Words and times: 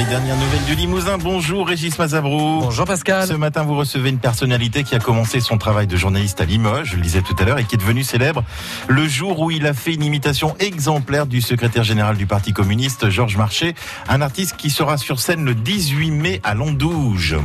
Les 0.00 0.06
dernières 0.06 0.36
nouvelles 0.36 0.64
du 0.64 0.74
Limousin. 0.74 1.18
Bonjour 1.18 1.68
Régis 1.68 1.98
Mazabrou. 1.98 2.60
Bonjour 2.60 2.86
Pascal. 2.86 3.28
Ce 3.28 3.34
matin, 3.34 3.64
vous 3.64 3.76
recevez 3.76 4.08
une 4.08 4.18
personnalité 4.18 4.82
qui 4.82 4.94
a 4.94 4.98
commencé 4.98 5.40
son 5.40 5.58
travail 5.58 5.86
de 5.86 5.96
journaliste 5.96 6.40
à 6.40 6.46
Limoges, 6.46 6.92
je 6.92 6.96
le 6.96 7.02
disais 7.02 7.20
tout 7.20 7.36
à 7.38 7.44
l'heure, 7.44 7.58
et 7.58 7.64
qui 7.64 7.74
est 7.74 7.78
devenu 7.78 8.02
célèbre 8.02 8.42
le 8.88 9.06
jour 9.06 9.40
où 9.40 9.50
il 9.50 9.66
a 9.66 9.74
fait 9.74 9.92
une 9.92 10.02
imitation 10.02 10.56
exemplaire 10.58 11.26
du 11.26 11.42
secrétaire 11.42 11.84
général 11.84 12.16
du 12.16 12.24
Parti 12.24 12.54
communiste, 12.54 13.10
Georges 13.10 13.36
Marchais, 13.36 13.74
un 14.08 14.22
artiste 14.22 14.56
qui 14.56 14.70
sera 14.70 14.96
sur 14.96 15.20
scène 15.20 15.44
le 15.44 15.54
18 15.54 16.10
mai 16.12 16.40
à 16.44 16.54
Londouge. 16.54 17.36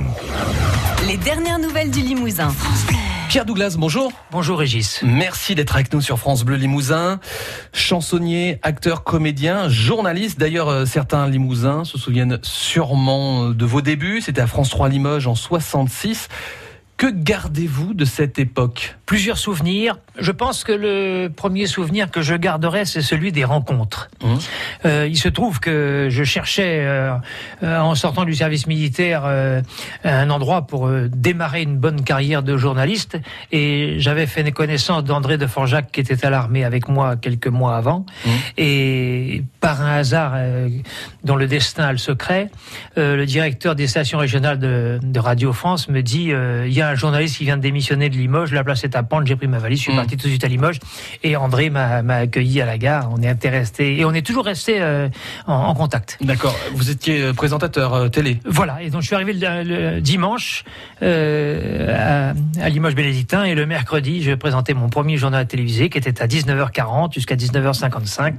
Les 1.07 1.17
dernières 1.17 1.59
nouvelles 1.59 1.91
du 1.91 1.99
Limousin. 1.99 2.53
Pierre 3.27 3.45
Douglas, 3.45 3.75
bonjour. 3.77 4.11
Bonjour 4.31 4.59
Régis. 4.59 5.01
Merci 5.03 5.55
d'être 5.55 5.75
avec 5.75 5.91
nous 5.93 5.99
sur 5.99 6.19
France 6.19 6.43
Bleu 6.43 6.55
Limousin. 6.55 7.19
Chansonnier, 7.73 8.59
acteur, 8.61 9.03
comédien, 9.03 9.67
journaliste. 9.67 10.39
D'ailleurs, 10.39 10.69
euh, 10.69 10.85
certains 10.85 11.27
Limousins 11.27 11.83
se 11.83 11.97
souviennent 11.97 12.39
sûrement 12.43 13.49
de 13.49 13.65
vos 13.65 13.81
débuts. 13.81 14.21
C'était 14.21 14.41
à 14.41 14.47
France 14.47 14.69
3 14.69 14.89
Limoges 14.89 15.27
en 15.27 15.35
66. 15.35 16.29
Que 17.05 17.11
gardez-vous 17.11 17.93
de 17.93 18.03
cette 18.03 18.39
époque 18.39 18.95
Plusieurs 19.05 19.37
souvenirs. 19.37 19.99
Je 20.17 20.31
pense 20.31 20.63
que 20.63 20.71
le 20.71 21.27
premier 21.27 21.67
souvenir 21.67 22.09
que 22.09 22.23
je 22.23 22.33
garderai, 22.33 22.85
c'est 22.85 23.03
celui 23.03 23.31
des 23.31 23.43
rencontres. 23.43 24.09
Mmh. 24.23 24.35
Euh, 24.85 25.07
il 25.07 25.15
se 25.15 25.29
trouve 25.29 25.59
que 25.59 26.07
je 26.09 26.23
cherchais, 26.23 26.79
euh, 26.79 27.15
euh, 27.61 27.79
en 27.79 27.93
sortant 27.93 28.25
du 28.25 28.33
service 28.33 28.65
militaire, 28.65 29.25
un 30.03 30.29
endroit 30.31 30.65
pour 30.65 30.89
démarrer 30.89 31.61
une 31.61 31.77
bonne 31.77 32.03
carrière 32.03 32.41
de 32.41 32.57
journaliste. 32.57 33.19
Et 33.51 33.97
j'avais 33.99 34.25
fait 34.25 34.51
connaissance 34.51 35.03
d'André 35.03 35.37
de 35.37 35.45
Forjac, 35.45 35.91
qui 35.91 35.99
était 35.99 36.25
à 36.25 36.31
l'armée 36.31 36.63
avec 36.63 36.87
moi 36.87 37.17
quelques 37.17 37.45
mois 37.45 37.75
avant. 37.75 38.07
Mmh. 38.25 38.29
Et 38.57 39.43
par 39.59 39.83
un 39.83 39.97
hasard 39.97 40.33
dont 41.23 41.35
le 41.35 41.45
destin 41.45 41.83
a 41.83 41.91
le 41.91 41.99
secret, 41.99 42.49
le 42.95 43.25
directeur 43.25 43.75
des 43.75 43.85
stations 43.85 44.17
régionales 44.17 44.57
de, 44.57 44.99
de 45.03 45.19
Radio 45.19 45.53
France 45.53 45.87
me 45.89 46.01
dit 46.01 46.31
il 46.31 46.73
y 46.73 46.81
a 46.81 46.89
un 46.89 46.94
journaliste 46.95 47.37
qui 47.37 47.43
vient 47.45 47.57
de 47.57 47.61
démissionner 47.61 48.09
de 48.09 48.15
Limoges, 48.15 48.51
la 48.53 48.63
place 48.63 48.83
est 48.83 48.95
à 48.95 49.03
Pente, 49.03 49.27
j'ai 49.27 49.35
pris 49.35 49.47
ma 49.47 49.59
valise, 49.59 49.79
je 49.79 49.83
suis 49.83 49.93
Mm. 49.93 49.97
parti 49.97 50.17
tout 50.17 50.23
de 50.25 50.29
suite 50.29 50.43
à 50.43 50.47
Limoges 50.47 50.79
et 51.23 51.35
André 51.35 51.69
m'a 51.69 51.97
accueilli 52.15 52.61
à 52.61 52.65
la 52.65 52.77
gare. 52.77 53.09
On 53.11 53.21
est 53.21 53.27
intéressé 53.27 53.83
et 53.85 54.05
on 54.05 54.13
est 54.13 54.25
toujours 54.25 54.45
resté 54.45 54.81
euh, 54.81 55.07
en, 55.47 55.53
en 55.53 55.73
contact. 55.75 56.17
D'accord. 56.21 56.55
Vous 56.73 56.89
étiez 56.89 57.21
euh, 57.21 57.33
présentateur 57.33 57.93
euh, 57.93 58.07
télé. 58.09 58.39
Voilà, 58.45 58.81
et 58.81 58.89
donc 58.89 59.01
je 59.01 59.07
suis 59.07 59.15
arrivé 59.15 59.33
le, 59.33 59.63
le 59.63 60.01
dimanche 60.01 60.63
euh, 61.01 62.31
à, 62.59 62.63
à 62.63 62.69
Limoges 62.69 62.95
Bénédictin 62.95 63.43
et 63.43 63.55
le 63.55 63.65
mercredi, 63.65 64.21
je 64.23 64.31
présentais 64.33 64.73
mon 64.73 64.89
premier 64.89 65.17
journal 65.17 65.45
télévisé 65.47 65.89
qui 65.89 65.97
était 65.97 66.21
à 66.21 66.27
19h40 66.27 67.13
jusqu'à 67.13 67.35
19h55 67.35 68.33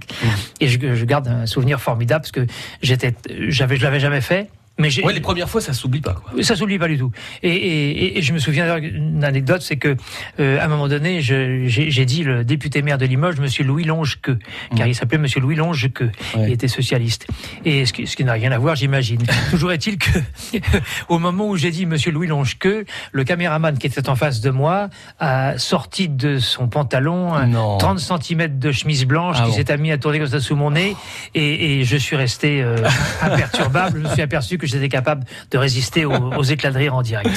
et 0.61 0.69
je, 0.69 0.95
je 0.95 1.05
garde 1.05 1.29
un 1.29 1.47
souvenir 1.47 1.81
formidable 1.81 2.23
parce 2.23 2.33
que 2.33 2.47
j'étais, 2.83 3.15
j'avais, 3.49 3.77
je 3.77 3.83
l'avais 3.83 4.01
jamais 4.01 4.21
fait. 4.21 4.49
Mais 4.79 4.89
Ouais, 5.03 5.13
les 5.15 5.21
premières 5.21 5.49
fois, 5.49 5.61
ça 5.61 5.73
s'oublie 5.73 6.01
pas. 6.03 6.13
Quoi. 6.15 6.43
ça 6.43 6.55
s'oublie 6.55 6.79
pas 6.79 6.89
du 6.89 6.99
tout. 6.99 7.11
Et, 7.43 7.49
et, 7.51 8.19
et 8.19 8.23
je 8.23 8.33
me 8.35 8.39
souviens 8.39 8.79
d'une 8.79 9.25
anecdote, 9.25 9.63
c'est 9.63 9.77
que 9.77 9.97
euh, 10.39 10.61
à 10.61 10.65
un 10.65 10.69
moment 10.69 10.87
donné, 10.89 11.21
j'ai 11.23 12.05
dit 12.05 12.25
le 12.25 12.45
député 12.45 12.83
maire 12.83 12.99
de 12.99 13.07
Limoges, 13.07 13.39
Monsieur 13.39 13.65
Louis 13.65 13.85
Longequeux, 13.85 14.39
car 14.77 14.87
il 14.87 14.95
s'appelait 14.95 15.19
Monsieur 15.19 15.41
Louis 15.41 15.55
Longequeux, 15.57 16.11
Ouais. 16.35 16.45
il 16.49 16.53
était 16.53 16.69
socialiste. 16.69 17.27
Et 17.65 17.87
ce 17.87 17.93
qui, 17.93 18.07
ce 18.07 18.17
qui 18.17 18.25
n'a 18.25 18.33
rien 18.35 18.53
à 18.53 18.59
voir, 18.59 18.77
j'imagine. 18.77 19.23
Toujours 19.51 19.73
est-il 19.73 19.97
que 19.99 20.11
au 21.09 21.19
moment 21.19 21.49
où 21.49 21.57
j'ai 21.57 21.71
dit 21.71 21.87
Monsieur 21.87 22.13
Louis 22.13 22.27
Longequeux, 22.27 22.85
le 23.13 23.25
caméraman 23.25 23.79
qui 23.79 23.87
était 23.87 24.09
en 24.11 24.17
face 24.17 24.41
de 24.41 24.51
moi 24.51 24.89
a 25.19 25.57
sorti 25.59 26.09
de 26.09 26.39
son 26.39 26.69
pantalon 26.69 27.47
Non. 27.47 27.79
30 27.79 27.99
cm 27.99 28.59
de 28.59 28.73
chemise 28.73 29.07
blanche 29.07 29.37
Ah 29.41 29.45
qui 29.45 29.51
bon. 29.51 29.57
s'est 29.67 29.77
mis 29.79 29.91
à 29.93 29.99
tourner 29.99 30.19
comme 30.19 30.29
ça 30.29 30.41
sous 30.41 30.57
mon 30.57 30.71
nez, 30.73 30.95
et, 31.35 31.81
et 31.81 31.85
je 31.85 31.97
suis 31.97 32.17
resté 32.17 32.63
euh, 32.63 32.77
imperturbable. 33.23 34.01
Je 34.03 34.09
me 34.09 34.13
suis 34.13 34.23
aperçu 34.23 34.59
que 34.59 34.66
j'étais 34.67 34.89
capable 34.89 35.25
de 35.51 35.59
résister 35.59 36.05
aux, 36.05 36.13
aux 36.37 36.43
éclats 36.43 36.71
de 36.71 36.79
rire 36.79 36.95
en 36.95 37.03
direct. 37.03 37.31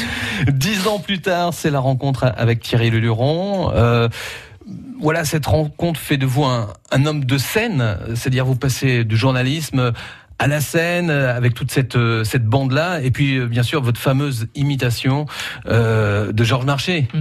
Dix 0.47 0.88
ans 0.88 0.99
plus 0.99 1.22
tard, 1.22 1.53
c'est 1.53 1.72
la 1.72 1.80
rencontre 1.80 2.31
avec 2.38 2.61
Thierry 2.61 2.90
Leluron. 2.90 3.72
Euh, 3.73 4.09
voilà, 5.00 5.25
cette 5.25 5.45
rencontre 5.45 6.00
fait 6.00 6.17
de 6.17 6.25
vous 6.25 6.44
un, 6.44 6.67
un 6.91 7.06
homme 7.06 7.25
de 7.25 7.38
scène, 7.38 7.97
c'est-à-dire 8.16 8.45
vous 8.45 8.56
passez 8.56 9.03
du 9.03 9.17
journalisme 9.17 9.94
à 10.40 10.47
la 10.47 10.62
scène 10.62 11.12
avec 11.12 11.53
toute 11.53 11.69
cette 11.69 11.97
cette 12.23 12.45
bande 12.45 12.72
là, 12.72 13.01
et 13.01 13.12
puis 13.12 13.38
euh, 13.38 13.46
bien 13.46 13.63
sûr 13.63 13.81
votre 13.81 14.00
fameuse 14.00 14.47
imitation 14.56 15.25
euh, 15.67 16.31
de 16.31 16.44
Georges 16.44 16.66
Marchais. 16.66 17.07
Mm. 17.13 17.19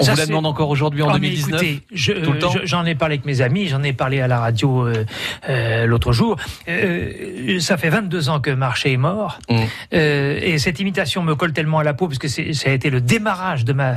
On 0.00 0.04
Ça, 0.04 0.12
vous 0.12 0.18
la 0.18 0.26
demande 0.26 0.46
encore 0.46 0.68
aujourd'hui 0.68 1.02
en 1.02 1.06
Oh, 1.08 1.12
mais 1.14 1.28
2019. 1.28 1.62
écoutez, 1.62 1.82
je- 1.92 2.12
tout 2.12 2.32
le 2.32 2.38
temps 2.38 2.50
je- 2.50 2.66
j'en 2.66 2.84
ai 2.84 2.94
parlé 2.94 3.14
avec 3.14 3.24
mes 3.26 3.40
amis, 3.40 3.66
j'en 3.68 3.82
ai 3.82 3.92
parlé 3.92 4.20
à 4.20 4.28
la 4.28 4.38
radio 4.40 4.86
euh, 4.86 5.04
euh, 5.48 5.86
l'autre 5.86 6.12
jour. 6.12 6.36
Euh, 6.68 7.58
ça 7.60 7.76
fait 7.76 7.88
22 7.88 8.28
ans 8.28 8.40
que 8.40 8.50
Marché 8.50 8.92
est 8.92 8.96
mort, 8.98 9.38
Mm. 9.48 9.56
Euh, 9.94 10.38
et 10.42 10.58
cette 10.58 10.80
imitation 10.80 11.22
me 11.22 11.34
colle 11.34 11.52
tellement 11.52 11.78
à 11.78 11.84
la 11.84 11.94
peau 11.94 12.08
parce 12.08 12.18
que 12.18 12.28
ça 12.28 12.70
a 12.70 12.72
été 12.72 12.90
le 12.90 13.00
démarrage 13.00 13.64
de 13.64 13.72
ma 13.72 13.94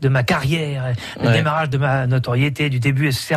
de 0.00 0.08
ma 0.08 0.22
carrière, 0.22 0.92
le 1.20 1.26
Ouais. 1.28 1.32
démarrage 1.32 1.70
de 1.70 1.78
ma 1.78 2.06
notoriété 2.06 2.68
du 2.70 2.78
début, 2.78 3.06
etc. 3.08 3.36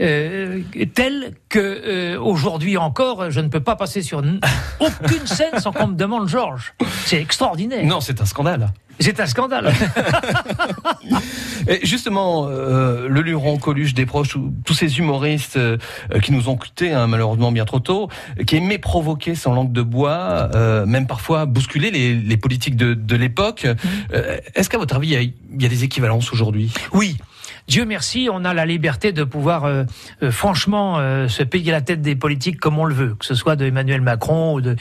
Euh, 0.00 0.60
tel 0.94 1.32
que 1.48 1.58
euh, 1.58 2.18
aujourd'hui 2.20 2.76
encore, 2.76 3.30
je 3.30 3.40
ne 3.40 3.48
peux 3.48 3.60
pas 3.60 3.76
passer 3.76 4.00
sur 4.02 4.22
aucune 4.80 5.26
scène 5.26 5.58
sans 5.58 5.72
qu'on 5.72 5.88
me 5.88 5.94
demande 5.96 6.28
Georges. 6.28 6.74
C'est 7.04 7.20
extraordinaire. 7.20 7.84
Non, 7.84 8.00
c'est 8.00 8.20
un 8.20 8.24
scandale. 8.24 8.72
C'est 9.00 9.18
un 9.18 9.26
scandale. 9.26 9.72
Et 11.68 11.84
justement, 11.84 12.46
euh, 12.48 13.08
le 13.08 13.22
Luron, 13.22 13.58
Coluche, 13.58 13.94
Desproges, 13.94 14.28
tous 14.28 14.52
tous 14.64 14.74
ces 14.74 14.98
humoristes 14.98 15.56
euh, 15.56 15.78
qui 16.22 16.32
nous 16.32 16.48
ont 16.48 16.56
quittés 16.56 16.92
hein, 16.92 17.06
malheureusement 17.06 17.50
bien 17.52 17.64
trop 17.64 17.80
tôt, 17.80 18.08
qui 18.46 18.56
aimaient 18.56 18.78
provoquer 18.78 19.34
sans 19.34 19.54
langue 19.54 19.72
de 19.72 19.82
bois, 19.82 20.50
euh, 20.54 20.86
même 20.86 21.06
parfois 21.06 21.46
bousculer 21.46 21.90
les, 21.90 22.14
les 22.14 22.36
politiques 22.36 22.76
de, 22.76 22.94
de 22.94 23.16
l'époque. 23.16 23.66
Euh, 24.12 24.38
Est-ce 24.54 24.68
qu'à 24.70 24.78
votre 24.78 24.96
avis, 24.96 25.08
il 25.08 25.20
y 25.22 25.62
y 25.62 25.66
a 25.66 25.68
des 25.68 25.84
équivalences 25.84 26.32
aujourd'hui? 26.32 26.72
Oui. 26.92 27.16
Dieu 27.68 27.84
merci, 27.84 28.28
on 28.32 28.44
a 28.44 28.54
la 28.54 28.66
liberté 28.66 29.12
de 29.12 29.24
pouvoir 29.24 29.64
euh, 29.64 29.84
euh, 30.22 30.30
franchement 30.30 30.96
euh, 30.98 31.28
se 31.28 31.42
payer 31.42 31.72
la 31.72 31.80
tête 31.80 32.02
des 32.02 32.16
politiques 32.16 32.58
comme 32.58 32.78
on 32.78 32.84
le 32.84 32.94
veut, 32.94 33.14
que 33.14 33.24
ce 33.24 33.34
soit 33.34 33.56
de 33.56 33.64
Emmanuel 33.66 34.00
Macron 34.00 34.54
ou 34.54 34.60
de 34.60 34.76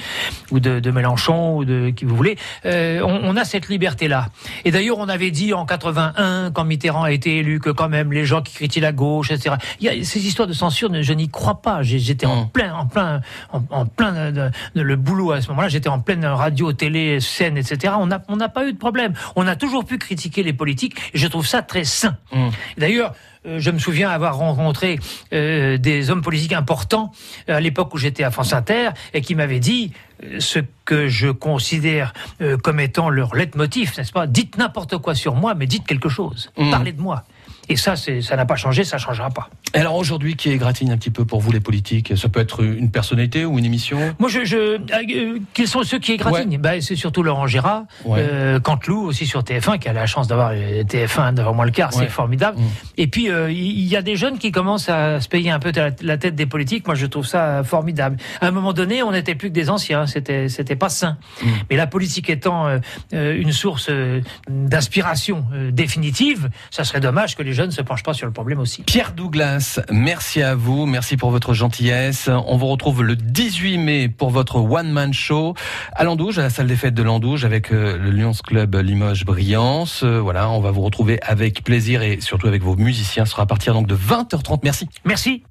ou 0.51 0.59
de, 0.59 0.79
de 0.79 0.91
Mélenchon 0.91 1.57
ou 1.57 1.65
de 1.65 1.89
qui 1.91 2.05
vous 2.05 2.15
voulez. 2.15 2.37
Euh, 2.65 3.01
on, 3.03 3.21
on 3.23 3.35
a 3.37 3.43
cette 3.45 3.69
liberté-là. 3.69 4.27
Et 4.65 4.71
d'ailleurs, 4.71 4.97
on 4.99 5.09
avait 5.09 5.31
dit 5.31 5.53
en 5.53 5.65
81, 5.65 6.51
quand 6.51 6.63
Mitterrand 6.65 7.03
a 7.03 7.11
été 7.11 7.37
élu, 7.37 7.59
que 7.59 7.69
quand 7.69 7.89
même 7.89 8.11
les 8.13 8.25
gens 8.25 8.41
qui 8.41 8.53
critiquent 8.53 8.83
la 8.83 8.91
gauche, 8.91 9.31
etc. 9.31 9.55
Il 9.79 9.85
y 9.85 9.89
a 9.89 10.03
ces 10.03 10.25
histoires 10.25 10.47
de 10.47 10.53
censure, 10.53 10.89
je 11.01 11.13
n'y 11.13 11.29
crois 11.29 11.61
pas. 11.61 11.83
J'étais 11.83 12.25
en 12.25 12.39
Mm. 12.45 12.49
plein, 12.51 12.73
en 12.73 12.85
plein, 12.85 13.21
en, 13.51 13.61
en 13.69 13.85
plein 13.85 14.31
de, 14.31 14.49
de- 14.75 14.81
le 14.81 14.95
boulot 14.95 15.31
à 15.31 15.41
ce 15.41 15.49
moment-là. 15.49 15.67
J'étais 15.67 15.89
en 15.89 15.99
pleine 15.99 16.25
radio, 16.25 16.71
télé, 16.73 17.19
scène, 17.19 17.57
etc. 17.57 17.93
On 17.99 18.07
n'a 18.07 18.21
on 18.29 18.37
n'a 18.37 18.49
pas 18.49 18.65
eu 18.67 18.73
de 18.73 18.77
problème. 18.77 19.13
On 19.35 19.45
a 19.47 19.55
toujours 19.55 19.83
pu 19.85 19.97
critiquer 19.97 20.41
les 20.43 20.53
politiques. 20.53 20.95
Et 21.13 21.17
je 21.17 21.27
trouve 21.27 21.45
ça 21.45 21.61
très 21.61 21.83
sain. 21.83 22.15
Mm. 22.31 22.47
D'ailleurs, 22.79 23.13
euh, 23.45 23.59
je 23.59 23.71
me 23.71 23.79
souviens 23.79 24.09
avoir 24.09 24.37
rencontré 24.37 24.99
euh, 25.33 25.77
des 25.77 26.09
hommes 26.09 26.21
politiques 26.21 26.53
importants 26.53 27.11
euh, 27.49 27.57
à 27.57 27.59
l'époque 27.59 27.93
où 27.93 27.97
j'étais 27.97 28.23
à 28.23 28.31
France 28.31 28.53
Inter 28.53 28.89
et 29.13 29.21
qui 29.21 29.35
m'avaient 29.35 29.59
dit 29.59 29.91
ce 30.39 30.59
que 30.85 31.07
je 31.07 31.29
considère 31.29 32.13
euh, 32.41 32.57
comme 32.57 32.79
étant 32.79 33.09
leur 33.09 33.35
leitmotiv, 33.35 33.93
n'est-ce 33.97 34.11
pas? 34.11 34.27
Dites 34.27 34.57
n'importe 34.57 34.97
quoi 34.97 35.15
sur 35.15 35.35
moi, 35.35 35.53
mais 35.53 35.65
dites 35.65 35.85
quelque 35.85 36.09
chose. 36.09 36.51
Mm. 36.57 36.71
Parlez 36.71 36.91
de 36.91 37.01
moi. 37.01 37.23
Et 37.69 37.75
ça, 37.75 37.95
ça 37.95 38.35
n'a 38.35 38.45
pas 38.45 38.55
changé, 38.55 38.83
ça 38.83 38.97
changera 38.97 39.29
pas. 39.29 39.47
Et 39.75 39.77
Alors 39.77 39.95
aujourd'hui, 39.95 40.35
qui 40.35 40.49
égratigne 40.49 40.91
un 40.91 40.97
petit 40.97 41.11
peu 41.11 41.23
pour 41.23 41.39
vous 41.39 41.51
les 41.51 41.59
politiques? 41.59 42.17
Ça 42.17 42.27
peut 42.27 42.39
être 42.39 42.63
une 42.63 42.89
personnalité 42.89 43.45
ou 43.45 43.59
une 43.59 43.65
émission? 43.65 43.99
Moi, 44.17 44.27
je, 44.27 44.43
je 44.43 44.57
euh, 44.57 45.39
quels 45.53 45.67
sont 45.67 45.83
ceux 45.83 45.99
qui 45.99 46.13
égratignent 46.13 46.57
Ben, 46.57 46.81
c'est 46.81 46.95
surtout 46.95 47.21
Laurent 47.21 47.45
Gérard, 47.45 47.83
Ouais. 48.05 48.19
euh, 48.21 48.59
Canteloup 48.59 49.03
aussi 49.03 49.27
sur 49.27 49.41
TF1, 49.43 49.77
qui 49.77 49.87
a 49.87 49.93
la 49.93 50.07
chance 50.07 50.27
d'avoir 50.27 50.51
euh, 50.53 50.83
TF1 50.83 51.33
devant 51.35 51.53
moi 51.53 51.65
le 51.65 51.71
quart, 51.71 51.93
Ouais. 51.95 52.05
c'est 52.05 52.09
formidable. 52.09 52.57
Mm. 52.59 52.63
Et 52.97 53.07
puis 53.07 53.29
euh, 53.29 53.51
il 53.51 53.85
y 53.87 53.95
a 53.95 54.01
des 54.01 54.15
jeunes 54.15 54.39
qui 54.39 54.51
commencent 54.51 54.89
à 54.89 55.21
se 55.21 55.27
payer 55.27 55.51
un 55.51 55.59
peu 55.59 55.71
la, 55.75 55.91
la 56.01 56.17
tête 56.17 56.33
des 56.35 56.47
politiques. 56.47 56.87
Moi, 56.87 56.95
je 56.95 57.05
trouve 57.05 57.25
ça 57.27 57.63
formidable. 57.63 58.17
À 58.41 58.47
un 58.47 58.51
moment 58.51 58.73
donné, 58.73 59.03
on 59.03 59.11
n'était 59.11 59.35
plus 59.35 59.49
que 59.49 59.53
des 59.53 59.69
anciens, 59.69 60.07
c'était 60.07 60.49
c'était 60.49 60.75
pas 60.75 60.89
sain. 60.89 61.17
Mm. 61.43 61.47
Mais 61.69 61.75
la 61.75 61.85
politique 61.87 62.29
étant 62.31 62.67
une 63.11 63.51
source 63.51 63.91
d'inspiration 64.49 65.45
définitive, 65.71 66.49
ça 66.71 66.83
serait 66.83 66.99
dommage 66.99 67.35
que 67.35 67.43
les 67.43 67.53
jeunes 67.59 67.71
se 67.71 67.81
penchent 67.81 68.03
pas 68.03 68.13
sur 68.13 68.25
le 68.25 68.31
problème 68.31 68.59
aussi. 68.59 68.83
Pierre 68.83 69.11
Douglas, 69.11 69.81
merci 69.91 70.41
à 70.41 70.55
vous, 70.55 70.85
merci 70.85 71.17
pour 71.17 71.29
votre 71.29 71.53
gentillesse. 71.53 72.29
On 72.47 72.55
vous 72.55 72.67
retrouve 72.67 73.03
le 73.03 73.17
18 73.17 73.77
mai 73.77 74.07
pour 74.07 74.29
votre 74.29 74.55
One 74.55 74.89
Man 74.89 75.13
Show 75.13 75.55
à 75.91 76.05
Landouge, 76.05 76.39
à 76.39 76.43
la 76.43 76.49
salle 76.49 76.67
des 76.67 76.77
fêtes 76.77 76.93
de 76.93 77.03
Landouge 77.03 77.43
avec 77.43 77.73
euh, 77.73 77.97
le 77.97 78.11
Lions 78.11 78.31
Club 78.31 78.75
Limoges 78.77 79.25
Brillance. 79.25 80.03
Euh, 80.03 80.21
Voilà, 80.21 80.49
on 80.49 80.61
va 80.61 80.71
vous 80.71 80.81
retrouver 80.81 81.19
avec 81.21 81.65
plaisir 81.65 82.01
et 82.01 82.21
surtout 82.21 82.47
avec 82.47 82.63
vos 82.63 82.77
musiciens. 82.77 83.25
Ce 83.25 83.31
sera 83.31 83.43
à 83.43 83.45
partir 83.45 83.73
donc 83.73 83.87
de 83.87 83.95
20h30. 83.95 84.59
Merci. 84.63 84.87
Merci. 85.03 85.43